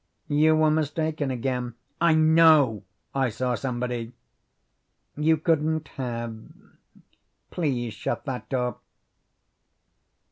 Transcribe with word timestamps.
"You 0.29 0.55
were 0.55 0.71
mistaken 0.71 1.29
again." 1.29 1.75
"I 2.03 2.15
KNOW 2.15 2.83
I 3.13 3.29
saw 3.29 3.53
somebody." 3.53 4.13
"You 5.15 5.37
couldn't 5.37 5.89
have. 5.89 6.41
Please 7.51 7.93
shut 7.93 8.25
that 8.25 8.49
door." 8.49 8.77